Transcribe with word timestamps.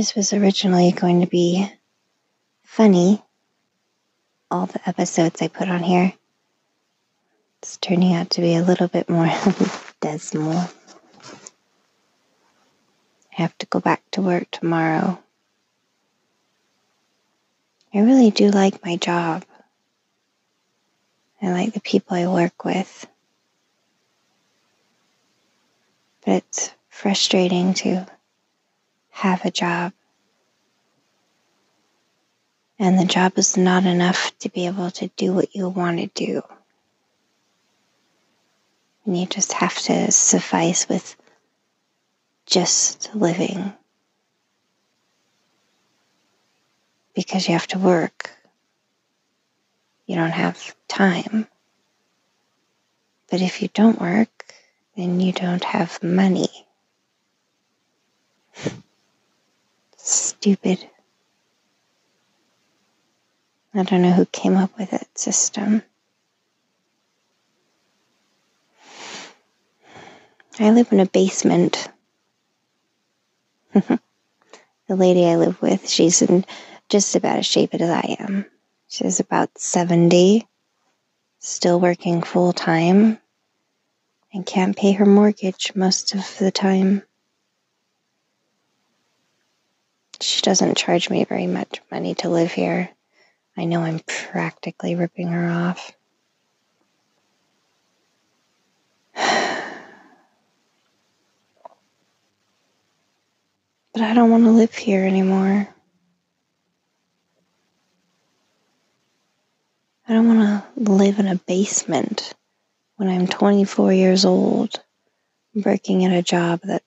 This 0.00 0.14
was 0.14 0.32
originally 0.32 0.92
going 0.92 1.20
to 1.20 1.26
be 1.26 1.70
funny. 2.62 3.22
All 4.50 4.64
the 4.64 4.80
episodes 4.88 5.42
I 5.42 5.48
put 5.48 5.68
on 5.68 5.82
here. 5.82 6.14
It's 7.58 7.76
turning 7.76 8.14
out 8.14 8.30
to 8.30 8.40
be 8.40 8.54
a 8.54 8.62
little 8.62 8.88
bit 8.88 9.10
more 9.10 9.30
dismal. 10.00 10.56
I 10.56 10.70
have 13.32 13.58
to 13.58 13.66
go 13.66 13.78
back 13.78 14.02
to 14.12 14.22
work 14.22 14.50
tomorrow. 14.50 15.22
I 17.92 17.98
really 17.98 18.30
do 18.30 18.50
like 18.50 18.82
my 18.82 18.96
job. 18.96 19.44
I 21.42 21.50
like 21.50 21.74
the 21.74 21.80
people 21.80 22.16
I 22.16 22.26
work 22.26 22.64
with. 22.64 23.06
But 26.24 26.36
it's 26.36 26.70
frustrating 26.88 27.74
to 27.74 28.06
have 29.10 29.44
a 29.44 29.50
job. 29.50 29.92
And 32.80 32.98
the 32.98 33.04
job 33.04 33.36
is 33.36 33.58
not 33.58 33.84
enough 33.84 34.32
to 34.38 34.48
be 34.48 34.66
able 34.66 34.90
to 34.92 35.08
do 35.08 35.34
what 35.34 35.54
you 35.54 35.68
want 35.68 35.98
to 35.98 36.06
do. 36.06 36.40
And 39.04 39.20
you 39.20 39.26
just 39.26 39.52
have 39.52 39.76
to 39.80 40.10
suffice 40.10 40.88
with 40.88 41.14
just 42.46 43.14
living. 43.14 43.74
Because 47.14 47.46
you 47.46 47.52
have 47.52 47.66
to 47.66 47.78
work. 47.78 48.30
You 50.06 50.16
don't 50.16 50.30
have 50.30 50.74
time. 50.88 51.48
But 53.30 53.42
if 53.42 53.60
you 53.60 53.68
don't 53.74 54.00
work, 54.00 54.54
then 54.96 55.20
you 55.20 55.32
don't 55.32 55.64
have 55.64 56.02
money. 56.02 56.48
Stupid. 59.98 60.88
I 63.72 63.84
don't 63.84 64.02
know 64.02 64.10
who 64.12 64.26
came 64.26 64.56
up 64.56 64.76
with 64.78 64.90
that 64.90 65.16
system. 65.16 65.82
I 70.58 70.70
live 70.70 70.92
in 70.92 71.00
a 71.00 71.06
basement. 71.06 71.88
the 73.72 74.00
lady 74.88 75.26
I 75.26 75.36
live 75.36 75.62
with, 75.62 75.88
she's 75.88 76.20
in 76.20 76.44
just 76.88 77.14
about 77.14 77.38
as 77.38 77.46
shape 77.46 77.72
as 77.74 77.88
I 77.88 78.16
am. 78.18 78.44
She's 78.88 79.20
about 79.20 79.56
70, 79.56 80.46
still 81.38 81.80
working 81.80 82.22
full 82.22 82.52
time, 82.52 83.18
and 84.34 84.44
can't 84.44 84.76
pay 84.76 84.92
her 84.92 85.06
mortgage 85.06 85.72
most 85.74 86.14
of 86.14 86.36
the 86.38 86.50
time. 86.50 87.04
She 90.20 90.42
doesn't 90.42 90.76
charge 90.76 91.08
me 91.08 91.24
very 91.24 91.46
much 91.46 91.80
money 91.90 92.14
to 92.16 92.28
live 92.28 92.52
here. 92.52 92.90
I 93.60 93.66
know 93.66 93.82
I'm 93.82 94.00
practically 94.06 94.94
ripping 94.94 95.28
her 95.28 95.50
off. 95.50 95.92
But 103.92 104.02
I 104.02 104.14
don't 104.14 104.30
want 104.30 104.44
to 104.44 104.50
live 104.50 104.72
here 104.72 105.04
anymore. 105.04 105.68
I 110.08 110.12
don't 110.12 110.28
want 110.28 110.64
to 110.76 110.92
live 110.92 111.18
in 111.18 111.26
a 111.26 111.34
basement 111.34 112.32
when 112.96 113.08
I'm 113.08 113.26
24 113.26 113.92
years 113.92 114.24
old, 114.24 114.80
working 115.52 116.04
at 116.04 116.12
a 116.12 116.22
job 116.22 116.60
that 116.64 116.84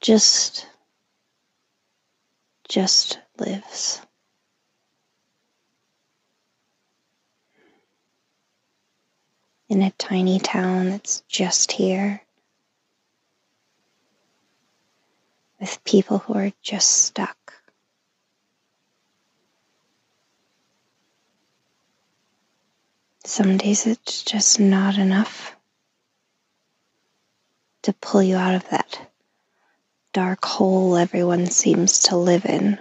just 0.00 0.66
just 2.68 3.18
lives. 3.38 4.02
In 9.68 9.82
a 9.82 9.90
tiny 9.92 10.38
town 10.38 10.90
that's 10.90 11.22
just 11.28 11.72
here, 11.72 12.22
with 15.58 15.82
people 15.84 16.18
who 16.18 16.34
are 16.34 16.52
just 16.62 16.88
stuck. 16.88 17.54
Some 23.24 23.56
days 23.56 23.86
it's 23.86 24.22
just 24.22 24.60
not 24.60 24.98
enough 24.98 25.56
to 27.82 27.92
pull 27.94 28.22
you 28.22 28.36
out 28.36 28.54
of 28.54 28.68
that 28.70 29.10
dark 30.12 30.44
hole 30.44 30.96
everyone 30.96 31.46
seems 31.46 31.98
to 32.04 32.16
live 32.16 32.46
in. 32.46 32.78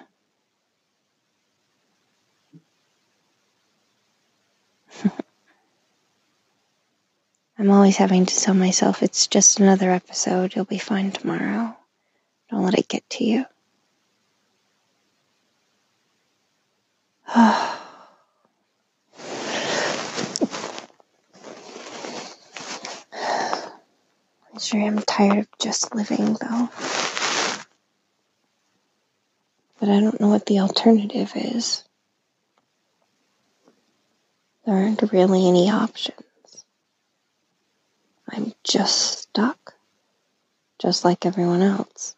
I'm 7.57 7.71
always 7.71 7.97
having 7.97 8.25
to 8.25 8.39
tell 8.39 8.53
myself 8.53 9.01
it's 9.01 9.27
just 9.27 9.59
another 9.59 9.91
episode. 9.91 10.55
You'll 10.55 10.66
be 10.66 10.77
fine 10.77 11.11
tomorrow. 11.11 11.75
Don't 12.49 12.63
let 12.63 12.77
it 12.77 12.88
get 12.88 13.09
to 13.11 13.23
you. 13.23 13.45
I'm 17.35 17.79
sure 24.59 24.81
I'm 24.81 24.99
tired 24.99 25.39
of 25.39 25.47
just 25.59 25.95
living, 25.95 26.37
though 26.39 26.69
but 29.85 29.89
I 29.89 29.99
don't 29.99 30.19
know 30.19 30.29
what 30.29 30.47
the 30.47 30.59
alternative 30.61 31.31
is. 31.35 31.83
There 34.66 34.75
aren't 34.75 35.11
really 35.11 35.47
any 35.47 35.69
options. 35.69 36.24
I'm 38.29 38.53
just 38.63 39.19
stuck, 39.19 39.75
just 40.79 41.05
like 41.05 41.25
everyone 41.25 41.61
else. 41.61 42.15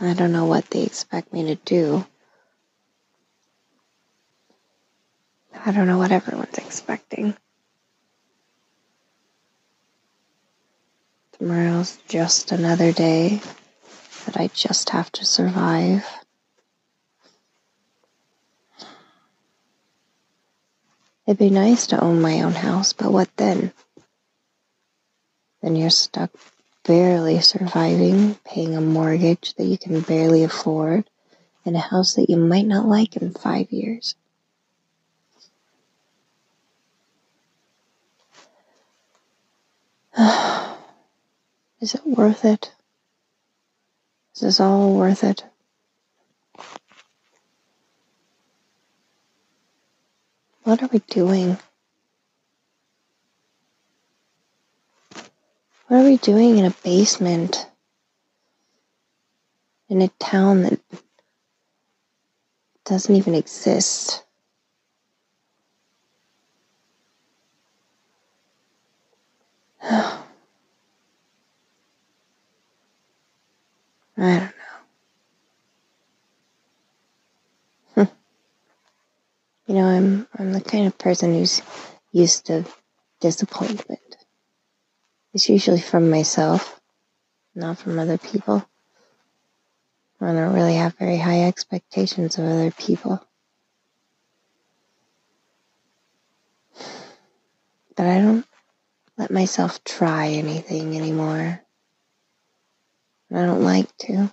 I 0.00 0.14
don't 0.14 0.32
know 0.32 0.46
what 0.46 0.70
they 0.70 0.82
expect 0.82 1.32
me 1.32 1.44
to 1.44 1.56
do. 1.56 2.06
I 5.64 5.72
don't 5.72 5.86
know 5.86 5.98
what 5.98 6.12
everyone's 6.12 6.56
expecting. 6.56 7.36
Tomorrow's 11.38 11.98
just 12.08 12.52
another 12.52 12.92
day 12.92 13.40
that 14.24 14.36
I 14.36 14.48
just 14.48 14.90
have 14.90 15.10
to 15.12 15.24
survive. 15.24 16.06
It'd 21.26 21.38
be 21.38 21.50
nice 21.50 21.86
to 21.88 22.02
own 22.02 22.20
my 22.20 22.42
own 22.42 22.52
house, 22.54 22.92
but 22.92 23.12
what 23.12 23.28
then? 23.36 23.72
Then 25.62 25.76
you're 25.76 25.90
stuck 25.90 26.30
barely 26.84 27.40
surviving, 27.40 28.34
paying 28.44 28.74
a 28.74 28.80
mortgage 28.80 29.54
that 29.54 29.66
you 29.66 29.78
can 29.78 30.00
barely 30.00 30.42
afford, 30.42 31.08
in 31.64 31.76
a 31.76 31.80
house 31.80 32.14
that 32.14 32.30
you 32.30 32.36
might 32.36 32.66
not 32.66 32.86
like 32.86 33.16
in 33.16 33.32
five 33.32 33.70
years. 33.70 34.14
Is 41.80 41.94
it 41.94 42.06
worth 42.06 42.44
it? 42.44 42.72
Is 44.34 44.40
this 44.40 44.60
all 44.60 44.94
worth 44.94 45.22
it? 45.22 45.44
What 50.70 50.84
are 50.84 50.90
we 50.92 51.00
doing? 51.00 51.58
What 55.88 55.96
are 55.96 56.04
we 56.04 56.16
doing 56.16 56.58
in 56.58 56.64
a 56.64 56.70
basement? 56.70 57.66
In 59.88 60.00
a 60.00 60.06
town 60.20 60.62
that 60.62 60.78
doesn't 62.84 63.16
even 63.16 63.34
exist? 63.34 64.22
I 69.82 70.22
don't 74.16 74.52
know. 77.96 78.08
You 79.70 79.76
know, 79.76 79.86
I'm 79.86 80.26
I'm 80.36 80.52
the 80.52 80.60
kind 80.60 80.88
of 80.88 80.98
person 80.98 81.32
who's 81.32 81.62
used 82.10 82.46
to 82.46 82.64
disappointment. 83.20 84.16
It's 85.32 85.48
usually 85.48 85.80
from 85.80 86.10
myself, 86.10 86.80
not 87.54 87.78
from 87.78 87.96
other 87.96 88.18
people. 88.18 88.68
I 90.20 90.32
don't 90.32 90.54
really 90.54 90.74
have 90.74 90.98
very 90.98 91.18
high 91.18 91.42
expectations 91.42 92.36
of 92.36 92.46
other 92.46 92.72
people. 92.72 93.24
But 97.94 98.06
I 98.06 98.18
don't 98.18 98.46
let 99.16 99.30
myself 99.30 99.84
try 99.84 100.30
anything 100.30 100.96
anymore. 100.96 101.62
I 103.32 103.34
don't 103.46 103.62
like 103.62 103.96
to. 103.98 104.32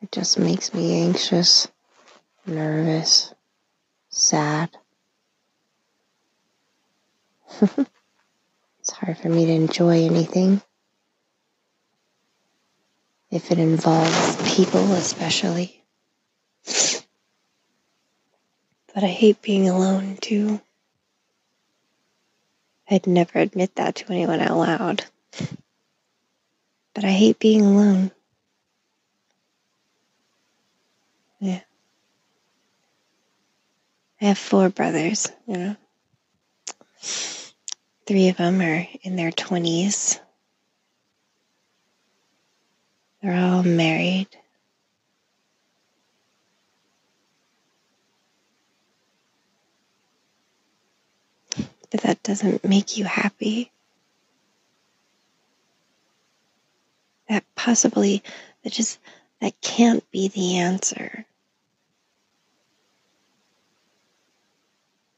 It 0.00 0.10
just 0.10 0.40
makes 0.40 0.74
me 0.74 1.04
anxious, 1.04 1.68
nervous, 2.46 3.32
sad. 4.10 4.70
it's 7.60 8.90
hard 8.90 9.18
for 9.18 9.28
me 9.28 9.46
to 9.46 9.52
enjoy 9.52 10.04
anything. 10.04 10.62
If 13.30 13.50
it 13.50 13.58
involves 13.58 14.54
people, 14.54 14.92
especially. 14.92 15.82
But 18.94 19.04
I 19.04 19.08
hate 19.08 19.40
being 19.40 19.68
alone 19.68 20.18
too. 20.20 20.60
I'd 22.90 23.06
never 23.06 23.38
admit 23.38 23.74
that 23.76 23.94
to 23.96 24.12
anyone 24.12 24.40
out 24.40 24.56
loud. 24.56 25.04
But 26.94 27.04
I 27.04 27.10
hate 27.10 27.38
being 27.38 27.62
alone. 27.62 28.10
Yeah. 31.40 31.60
I 34.22 34.26
have 34.26 34.38
four 34.38 34.68
brothers, 34.68 35.32
you 35.48 35.56
know. 35.56 35.76
Three 38.06 38.28
of 38.28 38.36
them 38.36 38.60
are 38.60 38.86
in 39.02 39.16
their 39.16 39.32
20s. 39.32 40.20
They're 43.20 43.34
all 43.34 43.64
married. 43.64 44.28
But 51.90 52.02
that 52.02 52.22
doesn't 52.22 52.64
make 52.64 52.96
you 52.96 53.04
happy. 53.04 53.72
That 57.28 57.42
possibly, 57.56 58.22
that 58.62 58.72
just, 58.72 59.00
that 59.40 59.60
can't 59.60 60.08
be 60.12 60.28
the 60.28 60.58
answer. 60.58 61.26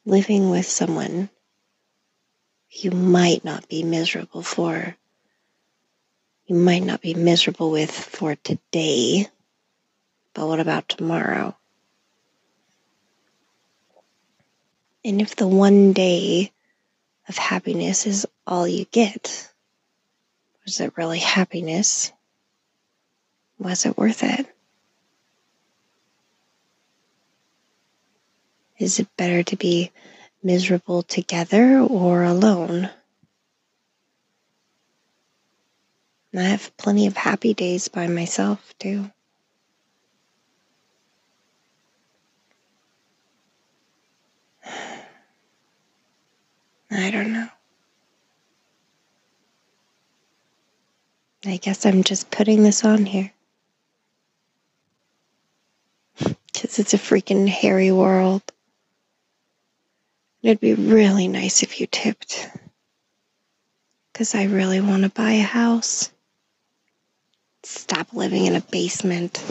Living 0.05 0.51
with 0.51 0.67
someone 0.67 1.31
you 2.71 2.91
might 2.91 3.45
not 3.45 3.69
be 3.69 3.83
miserable 3.83 4.43
for. 4.43 4.97
You 6.47 6.57
might 6.57 6.83
not 6.83 7.01
be 7.01 7.15
miserable 7.15 7.71
with 7.71 7.91
for 7.91 8.35
today, 8.35 9.29
but 10.35 10.47
what 10.47 10.61
about 10.61 10.89
tomorrow? 10.89 11.57
And 15.05 15.21
if 15.21 15.37
the 15.37 15.47
one 15.47 15.93
day 15.93 16.53
of 17.29 17.37
happiness 17.37 18.07
is 18.07 18.27
all 18.47 18.67
you 18.67 18.87
get, 18.87 19.51
was 20.65 20.81
it 20.81 20.97
really 20.97 21.19
happiness? 21.19 22.13
Was 23.59 23.87
it 23.87 23.97
worth 23.97 24.23
it? 24.23 24.54
Is 28.79 28.99
it 28.99 29.09
better 29.17 29.43
to 29.45 29.57
be 29.57 29.93
miserable 30.43 31.03
together 31.05 31.81
or 31.81 32.25
alone? 32.25 32.91
I 36.37 36.43
have 36.43 36.77
plenty 36.77 37.07
of 37.07 37.17
happy 37.17 37.55
days 37.55 37.87
by 37.87 38.09
myself, 38.09 38.75
too. 38.81 39.09
I 46.91 47.11
don't 47.11 47.33
know. 47.33 47.49
I 51.47 51.59
guess 51.59 51.87
I'm 51.87 52.03
just 52.03 52.31
putting 52.31 52.63
this 52.65 52.85
on 52.85 53.07
here. 53.07 53.33
Because 56.53 56.79
it's 56.79 56.95
a 56.95 56.99
freaking 56.99 57.49
hairy 57.49 57.93
world. 57.93 58.43
It'd 60.45 60.61
be 60.61 60.75
really 60.75 61.27
nice 61.27 61.63
if 61.63 61.81
you 61.81 61.87
tipped. 61.87 62.51
Because 64.13 64.35
I 64.35 64.45
really 64.45 64.79
want 64.79 65.05
to 65.05 65.09
buy 65.09 65.33
a 65.33 65.43
house. 65.43 66.13
Stop 67.63 68.13
living 68.13 68.45
in 68.45 68.55
a 68.55 68.61
basement. 68.61 69.43